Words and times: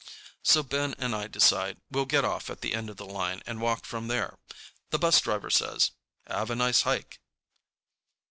So 0.41 0.63
Ben 0.63 0.95
and 0.97 1.13
I 1.13 1.27
decide 1.27 1.79
we'll 1.91 2.07
get 2.07 2.25
off 2.25 2.49
at 2.49 2.61
the 2.61 2.73
end 2.73 2.89
of 2.89 2.97
the 2.97 3.05
line 3.05 3.43
and 3.45 3.61
walk 3.61 3.85
from 3.85 4.07
there. 4.07 4.39
The 4.89 4.97
bus 4.97 5.21
driver 5.21 5.51
says, 5.51 5.91
"Have 6.25 6.49
a 6.49 6.55
nice 6.55 6.81
hike." 6.81 7.21